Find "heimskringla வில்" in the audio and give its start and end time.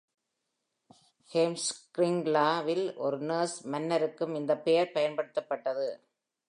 1.31-2.95